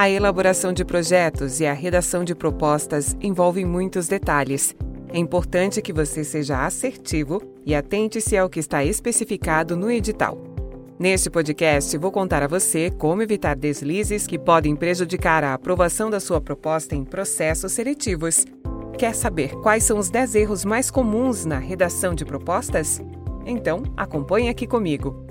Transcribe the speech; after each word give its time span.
A 0.00 0.08
elaboração 0.08 0.72
de 0.72 0.82
projetos 0.82 1.60
e 1.60 1.66
a 1.66 1.74
redação 1.74 2.24
de 2.24 2.34
propostas 2.34 3.14
envolvem 3.20 3.66
muitos 3.66 4.08
detalhes. 4.08 4.74
É 5.12 5.18
importante 5.18 5.82
que 5.82 5.92
você 5.92 6.24
seja 6.24 6.64
assertivo 6.64 7.42
e 7.66 7.74
atente-se 7.74 8.34
ao 8.34 8.48
que 8.48 8.58
está 8.58 8.82
especificado 8.82 9.76
no 9.76 9.90
edital. 9.90 10.42
Neste 10.98 11.28
podcast, 11.28 11.98
vou 11.98 12.10
contar 12.10 12.42
a 12.42 12.48
você 12.48 12.90
como 12.90 13.20
evitar 13.20 13.54
deslizes 13.54 14.26
que 14.26 14.38
podem 14.38 14.74
prejudicar 14.74 15.44
a 15.44 15.52
aprovação 15.52 16.08
da 16.08 16.18
sua 16.18 16.40
proposta 16.40 16.94
em 16.94 17.04
processos 17.04 17.72
seletivos. 17.72 18.46
Quer 18.96 19.14
saber 19.14 19.50
quais 19.56 19.84
são 19.84 19.98
os 19.98 20.08
10 20.08 20.34
erros 20.34 20.64
mais 20.64 20.90
comuns 20.90 21.44
na 21.44 21.58
redação 21.58 22.14
de 22.14 22.24
propostas? 22.24 23.02
Então, 23.44 23.82
acompanhe 23.98 24.48
aqui 24.48 24.66
comigo. 24.66 25.29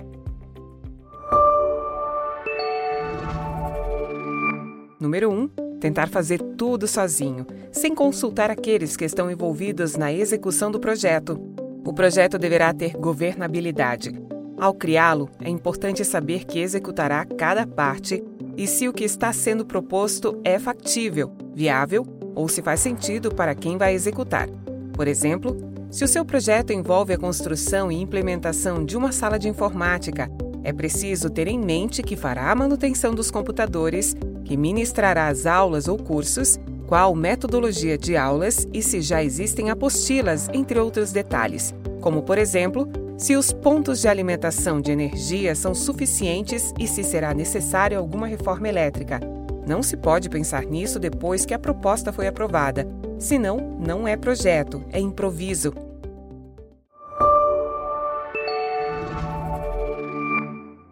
Número 4.99 5.29
1. 5.29 5.33
Um, 5.33 5.47
tentar 5.79 6.09
fazer 6.09 6.41
tudo 6.57 6.85
sozinho, 6.85 7.47
sem 7.71 7.95
consultar 7.95 8.51
aqueles 8.51 8.97
que 8.97 9.05
estão 9.05 9.31
envolvidos 9.31 9.95
na 9.95 10.11
execução 10.11 10.69
do 10.69 10.79
projeto. 10.79 11.39
O 11.85 11.93
projeto 11.93 12.37
deverá 12.37 12.73
ter 12.73 12.97
governabilidade. 12.97 14.13
Ao 14.59 14.73
criá-lo, 14.73 15.29
é 15.39 15.49
importante 15.49 16.03
saber 16.03 16.43
que 16.43 16.59
executará 16.59 17.23
cada 17.23 17.65
parte 17.65 18.21
e 18.57 18.67
se 18.67 18.89
o 18.89 18.93
que 18.93 19.05
está 19.05 19.31
sendo 19.31 19.65
proposto 19.65 20.37
é 20.43 20.59
factível, 20.59 21.31
viável 21.55 22.05
ou 22.35 22.49
se 22.49 22.61
faz 22.61 22.81
sentido 22.81 23.33
para 23.33 23.55
quem 23.55 23.77
vai 23.77 23.93
executar. 23.93 24.49
Por 24.91 25.07
exemplo, 25.07 25.55
se 25.89 26.03
o 26.03 26.09
seu 26.09 26.25
projeto 26.25 26.73
envolve 26.73 27.13
a 27.13 27.17
construção 27.17 27.89
e 27.89 28.01
implementação 28.01 28.83
de 28.83 28.97
uma 28.97 29.13
sala 29.13 29.39
de 29.39 29.47
informática, 29.47 30.29
é 30.61 30.73
preciso 30.73 31.29
ter 31.29 31.47
em 31.47 31.57
mente 31.57 32.03
que 32.03 32.17
fará 32.17 32.51
a 32.51 32.55
manutenção 32.55 33.15
dos 33.15 33.31
computadores 33.31 34.13
que 34.49 34.57
ministrará 34.57 35.27
as 35.27 35.45
aulas 35.45 35.87
ou 35.87 35.95
cursos, 35.95 36.59
qual 36.87 37.13
metodologia 37.13 37.95
de 37.95 38.17
aulas 38.17 38.67
e 38.73 38.81
se 38.81 38.99
já 38.99 39.23
existem 39.23 39.69
apostilas, 39.69 40.49
entre 40.51 40.79
outros 40.79 41.11
detalhes, 41.11 41.71
como, 42.01 42.23
por 42.23 42.35
exemplo, 42.39 42.89
se 43.15 43.35
os 43.35 43.53
pontos 43.53 44.01
de 44.01 44.07
alimentação 44.07 44.81
de 44.81 44.91
energia 44.91 45.53
são 45.53 45.75
suficientes 45.75 46.73
e 46.79 46.87
se 46.87 47.03
será 47.03 47.31
necessária 47.31 47.99
alguma 47.99 48.25
reforma 48.25 48.67
elétrica. 48.67 49.19
Não 49.67 49.83
se 49.83 49.95
pode 49.95 50.29
pensar 50.29 50.65
nisso 50.65 50.97
depois 50.97 51.45
que 51.45 51.53
a 51.53 51.59
proposta 51.59 52.11
foi 52.11 52.25
aprovada, 52.25 52.87
senão 53.19 53.77
não 53.79 54.07
é 54.07 54.17
projeto, 54.17 54.83
é 54.91 54.99
improviso. 54.99 55.71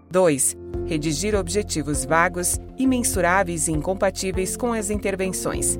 2. 0.09 0.55
Redigir 0.85 1.35
objetivos 1.35 2.05
vagos, 2.05 2.57
imensuráveis 2.77 3.67
e 3.67 3.71
incompatíveis 3.71 4.55
com 4.55 4.71
as 4.71 4.89
intervenções. 4.89 5.77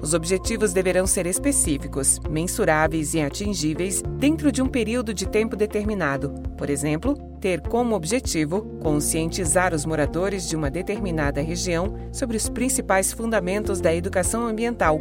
Os 0.00 0.14
objetivos 0.14 0.72
deverão 0.72 1.06
ser 1.06 1.26
específicos, 1.26 2.20
mensuráveis 2.30 3.14
e 3.14 3.20
atingíveis 3.20 4.02
dentro 4.16 4.52
de 4.52 4.62
um 4.62 4.66
período 4.66 5.12
de 5.12 5.26
tempo 5.26 5.56
determinado. 5.56 6.32
Por 6.56 6.70
exemplo, 6.70 7.14
ter 7.40 7.60
como 7.62 7.96
objetivo 7.96 8.62
conscientizar 8.80 9.74
os 9.74 9.84
moradores 9.84 10.48
de 10.48 10.54
uma 10.54 10.70
determinada 10.70 11.40
região 11.40 11.94
sobre 12.12 12.36
os 12.36 12.48
principais 12.48 13.12
fundamentos 13.12 13.80
da 13.80 13.94
educação 13.94 14.46
ambiental. 14.46 15.00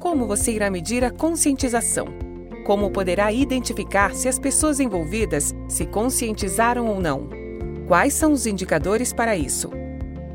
Como 0.00 0.26
você 0.26 0.52
irá 0.52 0.68
medir 0.68 1.04
a 1.04 1.10
conscientização? 1.10 2.06
Como 2.64 2.90
poderá 2.90 3.32
identificar 3.32 4.14
se 4.14 4.28
as 4.28 4.38
pessoas 4.38 4.80
envolvidas 4.80 5.54
se 5.68 5.86
conscientizaram 5.86 6.88
ou 6.88 7.00
não? 7.00 7.43
Quais 7.86 8.14
são 8.14 8.32
os 8.32 8.46
indicadores 8.46 9.12
para 9.12 9.36
isso? 9.36 9.70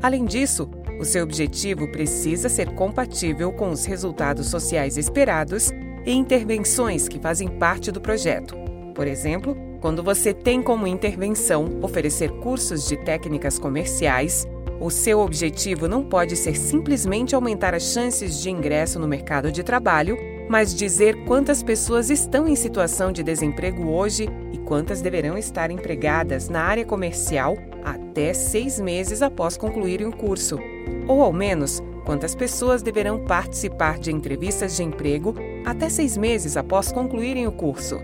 Além 0.00 0.24
disso, 0.24 0.70
o 1.00 1.04
seu 1.04 1.24
objetivo 1.24 1.90
precisa 1.90 2.48
ser 2.48 2.74
compatível 2.74 3.52
com 3.52 3.70
os 3.70 3.84
resultados 3.84 4.46
sociais 4.46 4.96
esperados 4.96 5.72
e 6.06 6.12
intervenções 6.12 7.08
que 7.08 7.18
fazem 7.18 7.48
parte 7.48 7.90
do 7.90 8.00
projeto. 8.00 8.54
Por 8.94 9.06
exemplo, 9.08 9.56
quando 9.80 10.00
você 10.00 10.32
tem 10.32 10.62
como 10.62 10.86
intervenção 10.86 11.80
oferecer 11.82 12.30
cursos 12.38 12.86
de 12.86 12.96
técnicas 12.96 13.58
comerciais, 13.58 14.46
o 14.78 14.88
seu 14.88 15.18
objetivo 15.18 15.88
não 15.88 16.04
pode 16.04 16.36
ser 16.36 16.56
simplesmente 16.56 17.34
aumentar 17.34 17.74
as 17.74 17.82
chances 17.82 18.40
de 18.40 18.48
ingresso 18.48 19.00
no 19.00 19.08
mercado 19.08 19.50
de 19.50 19.64
trabalho, 19.64 20.16
mas 20.50 20.74
dizer 20.74 21.24
quantas 21.26 21.62
pessoas 21.62 22.10
estão 22.10 22.48
em 22.48 22.56
situação 22.56 23.12
de 23.12 23.22
desemprego 23.22 23.88
hoje 23.88 24.28
e 24.52 24.58
quantas 24.58 25.00
deverão 25.00 25.38
estar 25.38 25.70
empregadas 25.70 26.48
na 26.48 26.60
área 26.60 26.84
comercial 26.84 27.56
até 27.84 28.34
seis 28.34 28.80
meses 28.80 29.22
após 29.22 29.56
concluírem 29.56 30.08
o 30.08 30.12
curso. 30.12 30.58
Ou, 31.06 31.22
ao 31.22 31.32
menos, 31.32 31.80
quantas 32.04 32.34
pessoas 32.34 32.82
deverão 32.82 33.24
participar 33.24 33.96
de 34.00 34.10
entrevistas 34.10 34.74
de 34.74 34.82
emprego 34.82 35.36
até 35.64 35.88
seis 35.88 36.16
meses 36.16 36.56
após 36.56 36.90
concluírem 36.90 37.46
o 37.46 37.52
curso. 37.52 38.00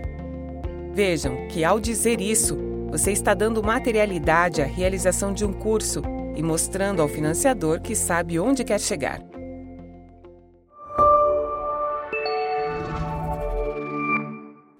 Vejam 0.93 1.47
que, 1.49 1.65
ao 1.65 1.81
dizer 1.81 2.21
isso, 2.21 2.57
você 2.89 3.11
está 3.11 3.33
dando 3.33 3.61
materialidade 3.61 4.61
à 4.61 4.65
realização 4.65 5.33
de 5.33 5.43
um 5.43 5.51
curso 5.51 6.01
e 6.33 6.41
mostrando 6.41 7.01
ao 7.01 7.09
financiador 7.09 7.81
que 7.81 7.93
sabe 7.93 8.39
onde 8.39 8.63
quer 8.63 8.79
chegar. 8.79 9.19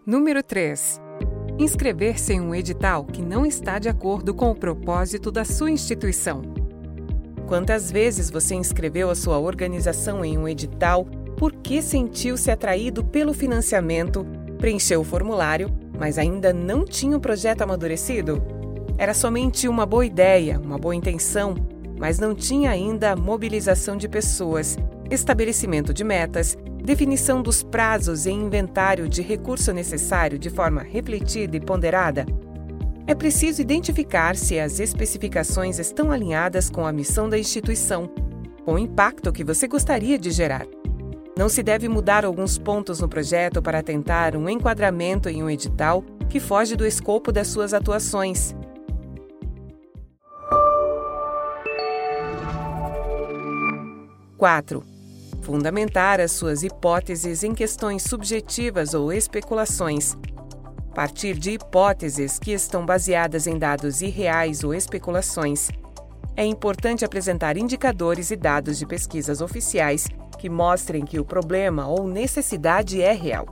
Número 0.07 0.41
3. 0.41 1.01
Inscrever-se 1.59 2.31
em 2.31 2.40
um 2.40 2.56
edital 2.56 3.03
que 3.03 3.22
não 3.22 3.45
está 3.45 3.78
de 3.78 3.90
acordo 3.90 4.34
com 4.34 4.50
o 4.50 4.56
propósito 4.56 5.29
da 5.29 5.44
sua 5.44 5.69
instituição. 5.69 6.44
Quantas 7.45 7.91
vezes 7.91 8.29
você 8.29 8.56
inscreveu 8.56 9.09
a 9.09 9.16
sua 9.16 9.38
organização 9.38 10.23
em 10.23 10.38
um 10.38 10.47
edital 10.47 11.06
porque 11.35 11.81
sentiu-se 11.81 12.50
atraído 12.50 13.03
pelo 13.03 13.34
financiamento, 13.34 14.25
preencheu 14.57 15.01
o 15.01 15.03
formulário, 15.03 15.69
mas 16.00 16.18
ainda 16.18 16.53
não 16.53 16.85
tinha 16.85 17.18
o 17.18 17.19
projeto 17.19 17.63
amadurecido? 17.63 18.41
Era 18.97 19.13
somente 19.13 19.68
uma 19.68 19.85
boa 19.85 20.06
ideia, 20.06 20.57
uma 20.57 20.78
boa 20.78 20.95
intenção, 20.95 21.53
mas 22.00 22.18
não 22.18 22.34
tinha 22.34 22.72
ainda 22.72 23.12
a 23.12 23.16
mobilização 23.18 23.97
de 23.97 24.07
pessoas, 24.07 24.78
estabelecimento 25.12 25.94
de 25.94 26.06
metas 26.06 26.57
definição 26.88 27.42
dos 27.42 27.62
prazos 27.64 28.25
e 28.25 28.31
inventário 28.31 29.09
de 29.09 29.22
recurso 29.22 29.74
necessário 29.74 30.40
de 30.40 30.50
forma 30.50 30.81
refletida 30.81 31.58
e 31.58 31.59
ponderada, 31.59 32.25
é 33.06 33.14
preciso 33.14 33.62
identificar 33.62 34.38
se 34.38 34.58
as 34.58 34.80
especificações 34.80 35.80
estão 35.80 36.14
alinhadas 36.14 36.70
com 36.70 36.88
a 36.88 36.94
missão 36.94 37.28
da 37.28 37.38
instituição, 37.38 38.09
com 38.64 38.75
o 38.75 38.80
impacto 38.80 39.34
que 39.34 39.44
você 39.44 39.68
gostaria 39.68 40.18
de 40.18 40.31
gerar. 40.31 40.66
Não 41.38 41.50
se 41.50 41.62
deve 41.62 41.90
mudar 41.90 42.24
alguns 42.24 42.58
pontos 42.58 43.02
no 43.02 43.09
projeto 43.09 43.62
para 43.62 43.84
tentar 43.84 44.38
um 44.38 44.48
enquadramento 44.48 45.28
em 45.28 45.44
um 45.44 45.50
edital 45.50 46.06
que 46.30 46.40
foge 46.40 46.78
do 46.78 46.86
escopo 46.86 47.34
das 47.34 47.48
suas 47.48 47.74
atuações. 47.74 48.56
Quatro 54.38 54.97
fundamentar 55.47 56.19
as 56.19 56.34
suas 56.34 56.62
hipóteses 56.62 57.41
em 57.41 57.56
questões 57.56 58.03
subjetivas 58.03 58.94
ou 58.94 59.13
especulações. 59.13 60.13
Partir 60.94 61.35
de 61.40 61.52
hipóteses 61.52 62.38
que 62.38 62.52
estão 62.52 62.85
baseadas 62.85 63.47
em 63.47 63.57
dados 63.57 64.02
irreais 64.02 64.62
ou 64.66 64.74
especulações. 64.74 65.69
É 66.36 66.44
importante 66.44 67.06
apresentar 67.06 67.56
indicadores 67.56 68.30
e 68.30 68.36
dados 68.36 68.78
de 68.78 68.86
pesquisas 68.86 69.40
oficiais 69.40 70.06
que 70.38 70.50
mostrem 70.50 71.06
que 71.06 71.18
o 71.18 71.24
problema 71.24 71.88
ou 71.88 72.06
necessidade 72.06 73.02
é 73.02 73.13
real. 73.13 73.46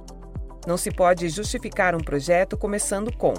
Não 0.68 0.76
se 0.76 0.92
pode 0.92 1.30
justificar 1.30 1.96
um 1.96 2.02
projeto 2.02 2.58
começando 2.58 3.10
com: 3.16 3.34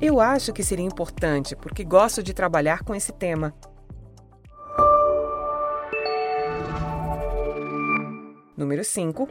Eu 0.00 0.20
acho 0.20 0.52
que 0.52 0.64
seria 0.64 0.84
importante 0.84 1.54
porque 1.54 1.84
gosto 1.84 2.20
de 2.20 2.34
trabalhar 2.34 2.82
com 2.82 2.96
esse 2.96 3.12
tema. 3.12 3.54
Número 8.56 8.82
5. 8.82 9.28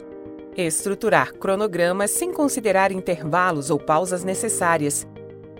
Estruturar 0.56 1.34
cronogramas 1.34 2.12
sem 2.12 2.32
considerar 2.32 2.92
intervalos 2.92 3.72
ou 3.72 3.80
pausas 3.80 4.24
necessárias. 4.24 5.08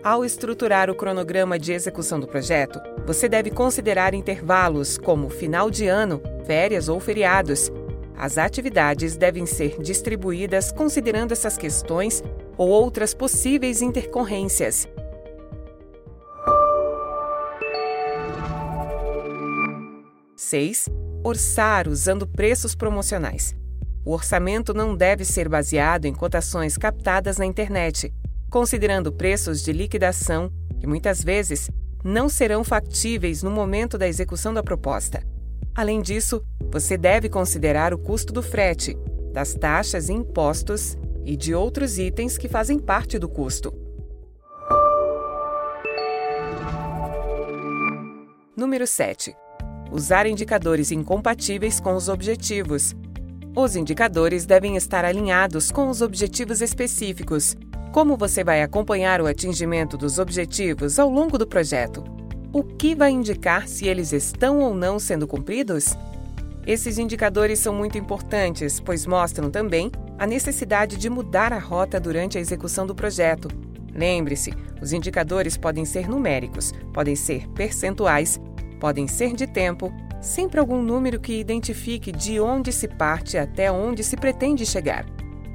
Ao 0.04 0.24
estruturar 0.24 0.88
o 0.92 0.96
cronograma 0.96 1.58
de 1.58 1.74
execução 1.74 2.20
do 2.20 2.28
projeto, 2.28 2.80
você 3.08 3.28
deve 3.28 3.50
considerar 3.50 4.14
intervalos 4.14 5.00
como 5.00 5.32
final 5.32 5.72
de 5.72 5.88
ano, 5.88 6.22
férias 6.46 6.88
ou 6.88 7.00
feriados. 7.00 7.72
As 8.16 8.38
atividades 8.38 9.18
devem 9.18 9.48
ser 9.48 9.82
distribuídas 9.82 10.72
considerando 10.72 11.32
essas 11.32 11.58
questões 11.58 12.24
ou 12.56 12.70
outras 12.70 13.16
possíveis 13.16 13.82
intercorrências. 13.82 14.88
Seis 20.36 20.88
orçar 21.28 21.88
usando 21.88 22.28
preços 22.28 22.76
promocionais. 22.76 23.56
O 24.06 24.12
orçamento 24.12 24.76
não 24.76 24.96
deve 24.96 25.26
ser 25.26 25.50
baseado 25.50 26.06
em 26.06 26.14
cotações 26.14 26.78
captadas 26.78 27.38
na 27.38 27.46
internet, 27.48 28.14
considerando 28.52 29.12
preços 29.12 29.64
de 29.64 29.74
liquidação 29.74 30.52
que 30.80 30.86
muitas 30.86 31.24
vezes 31.24 31.72
não 32.04 32.30
serão 32.30 32.64
factíveis 32.64 33.42
no 33.42 33.50
momento 33.50 33.98
da 33.98 34.08
execução 34.08 34.54
da 34.54 34.62
proposta. 34.62 35.24
Além 35.74 36.00
disso, 36.00 36.46
você 36.72 36.96
deve 36.96 37.28
considerar 37.28 37.92
o 37.92 37.98
custo 37.98 38.32
do 38.32 38.44
frete, 38.44 38.96
das 39.34 39.56
taxas 39.56 40.10
e 40.10 40.14
impostos 40.14 40.96
e 41.26 41.36
de 41.36 41.56
outros 41.56 41.98
itens 41.98 42.38
que 42.38 42.48
fazem 42.48 42.78
parte 42.78 43.18
do 43.18 43.28
custo. 43.28 43.74
Número 48.56 48.86
7. 48.86 49.36
Usar 49.96 50.28
indicadores 50.28 50.92
incompatíveis 50.92 51.80
com 51.80 51.96
os 51.96 52.10
objetivos. 52.10 52.94
Os 53.56 53.78
indicadores 53.78 54.46
devem 54.46 54.76
estar 54.76 55.06
alinhados 55.06 55.72
com 55.72 55.88
os 55.88 56.02
objetivos 56.02 56.60
específicos. 56.60 57.56
Como 57.94 58.18
você 58.18 58.44
vai 58.44 58.62
acompanhar 58.62 59.22
o 59.22 59.26
atingimento 59.26 59.96
dos 59.96 60.20
objetivos 60.20 61.00
ao 61.00 61.10
longo 61.10 61.38
do 61.38 61.48
projeto? 61.48 62.04
O 62.52 62.62
que 62.62 62.94
vai 62.94 63.12
indicar 63.12 63.70
se 63.70 63.88
eles 63.88 64.12
estão 64.12 64.60
ou 64.60 64.76
não 64.76 65.00
sendo 65.00 65.26
cumpridos? 65.26 65.96
Esses 66.68 66.98
indicadores 66.98 67.60
são 67.60 67.74
muito 67.74 67.98
importantes, 67.98 68.82
pois 68.82 69.06
mostram 69.06 69.50
também 69.50 69.90
a 70.20 70.28
necessidade 70.28 70.98
de 70.98 71.10
mudar 71.10 71.54
a 71.54 71.60
rota 71.60 72.02
durante 72.02 72.38
a 72.38 72.42
execução 72.42 72.86
do 72.86 72.94
projeto. 72.94 73.48
Lembre-se, 73.94 74.52
os 74.82 74.92
indicadores 74.92 75.56
podem 75.56 75.86
ser 75.86 76.10
numéricos, 76.10 76.74
podem 76.94 77.16
ser 77.16 77.48
percentuais, 77.52 78.38
podem 78.80 79.08
ser 79.08 79.34
de 79.34 79.48
tempo, 79.48 79.94
sempre 80.22 80.60
algum 80.60 80.82
número 80.82 81.20
que 81.20 81.40
identifique 81.40 82.12
de 82.12 82.40
onde 82.40 82.72
se 82.72 82.88
parte 82.88 83.38
até 83.38 83.72
onde 83.72 84.04
se 84.04 84.16
pretende 84.16 84.66
chegar. 84.66 85.06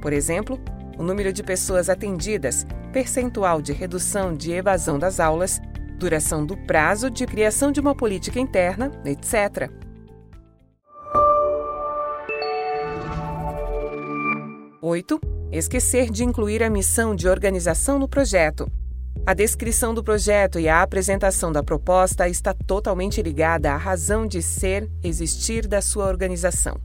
Por 0.01 0.13
exemplo, 0.13 0.59
o 0.97 1.03
número 1.03 1.31
de 1.31 1.43
pessoas 1.43 1.89
atendidas, 1.89 2.65
percentual 2.91 3.61
de 3.61 3.73
redução 3.73 4.35
de 4.35 4.51
evasão 4.51 4.97
das 4.97 5.19
aulas, 5.19 5.61
duração 5.97 6.45
do 6.45 6.57
prazo 6.57 7.09
de 7.09 7.25
criação 7.25 7.71
de 7.71 7.79
uma 7.79 7.95
política 7.95 8.39
interna, 8.39 8.91
etc. 9.05 9.69
8. 14.81 15.21
Esquecer 15.51 16.09
de 16.09 16.23
incluir 16.23 16.63
a 16.63 16.69
missão 16.69 17.15
de 17.15 17.27
organização 17.27 17.99
no 17.99 18.07
projeto. 18.07 18.67
A 19.23 19.35
descrição 19.35 19.93
do 19.93 20.03
projeto 20.03 20.59
e 20.59 20.67
a 20.67 20.81
apresentação 20.81 21.51
da 21.51 21.61
proposta 21.61 22.27
está 22.27 22.55
totalmente 22.55 23.21
ligada 23.21 23.71
à 23.71 23.77
razão 23.77 24.25
de 24.25 24.41
ser, 24.41 24.89
existir 25.03 25.67
da 25.67 25.79
sua 25.79 26.07
organização. 26.07 26.75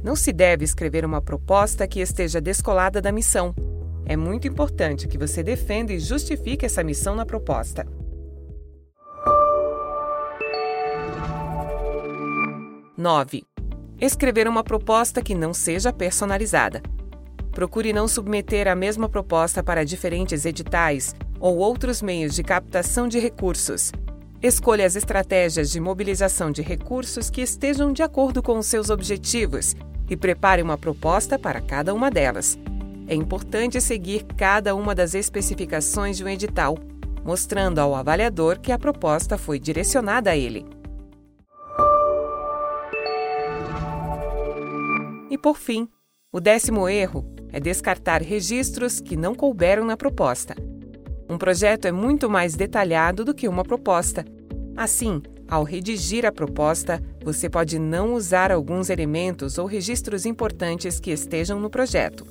Não 0.00 0.14
se 0.14 0.32
deve 0.32 0.64
escrever 0.64 1.04
uma 1.04 1.20
proposta 1.20 1.86
que 1.88 2.00
esteja 2.00 2.40
descolada 2.40 3.02
da 3.02 3.10
missão. 3.10 3.52
É 4.06 4.16
muito 4.16 4.46
importante 4.46 5.08
que 5.08 5.18
você 5.18 5.42
defenda 5.42 5.92
e 5.92 5.98
justifique 5.98 6.64
essa 6.64 6.84
missão 6.84 7.16
na 7.16 7.26
proposta. 7.26 7.84
Nove. 12.96 13.42
Escrever 14.00 14.46
uma 14.46 14.62
proposta 14.62 15.20
que 15.20 15.34
não 15.34 15.52
seja 15.52 15.92
personalizada. 15.92 16.80
Procure 17.50 17.92
não 17.92 18.06
submeter 18.06 18.68
a 18.68 18.76
mesma 18.76 19.08
proposta 19.08 19.64
para 19.64 19.84
diferentes 19.84 20.44
editais 20.44 21.12
ou 21.42 21.56
outros 21.58 22.00
meios 22.00 22.36
de 22.36 22.44
captação 22.44 23.08
de 23.08 23.18
recursos. 23.18 23.90
Escolha 24.40 24.86
as 24.86 24.94
estratégias 24.94 25.72
de 25.72 25.80
mobilização 25.80 26.52
de 26.52 26.62
recursos 26.62 27.28
que 27.28 27.40
estejam 27.40 27.92
de 27.92 28.00
acordo 28.00 28.40
com 28.40 28.56
os 28.58 28.66
seus 28.66 28.90
objetivos 28.90 29.74
e 30.08 30.16
prepare 30.16 30.62
uma 30.62 30.78
proposta 30.78 31.36
para 31.36 31.60
cada 31.60 31.92
uma 31.92 32.12
delas. 32.12 32.56
É 33.08 33.14
importante 33.14 33.80
seguir 33.80 34.24
cada 34.36 34.72
uma 34.76 34.94
das 34.94 35.14
especificações 35.14 36.16
de 36.16 36.24
um 36.24 36.28
edital, 36.28 36.78
mostrando 37.24 37.80
ao 37.80 37.94
avaliador 37.96 38.60
que 38.60 38.70
a 38.70 38.78
proposta 38.78 39.36
foi 39.36 39.58
direcionada 39.58 40.30
a 40.30 40.36
ele. 40.36 40.64
E 45.28 45.36
por 45.36 45.56
fim, 45.56 45.88
o 46.30 46.38
décimo 46.38 46.88
erro 46.88 47.24
é 47.52 47.58
descartar 47.58 48.22
registros 48.22 49.00
que 49.00 49.16
não 49.16 49.34
couberam 49.34 49.84
na 49.84 49.96
proposta. 49.96 50.54
Um 51.32 51.38
projeto 51.38 51.86
é 51.86 51.92
muito 51.92 52.28
mais 52.28 52.54
detalhado 52.54 53.24
do 53.24 53.32
que 53.32 53.48
uma 53.48 53.64
proposta. 53.64 54.22
Assim, 54.76 55.22
ao 55.48 55.64
redigir 55.64 56.26
a 56.26 56.30
proposta, 56.30 57.02
você 57.24 57.48
pode 57.48 57.78
não 57.78 58.12
usar 58.12 58.52
alguns 58.52 58.90
elementos 58.90 59.56
ou 59.56 59.64
registros 59.64 60.26
importantes 60.26 61.00
que 61.00 61.10
estejam 61.10 61.58
no 61.58 61.70
projeto. 61.70 62.26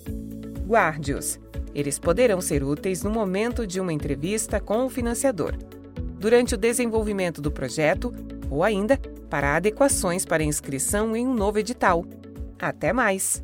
Guarde-os. 0.68 1.40
Eles 1.74 1.98
poderão 1.98 2.40
ser 2.42 2.64
úteis 2.64 3.02
no 3.02 3.10
momento 3.10 3.66
de 3.66 3.80
uma 3.82 3.92
entrevista 3.92 4.60
com 4.60 4.86
o 4.86 4.90
financiador, 4.90 5.56
durante 6.20 6.54
o 6.54 6.58
desenvolvimento 6.58 7.42
do 7.42 7.52
projeto 7.52 8.14
ou 8.52 8.64
ainda 8.64 9.00
para 9.32 9.56
adequações 9.56 10.26
para 10.26 10.44
inscrição 10.44 11.16
em 11.16 11.26
um 11.26 11.34
novo 11.34 11.58
edital. 11.58 12.06
Até 12.60 12.94
mais! 12.94 13.44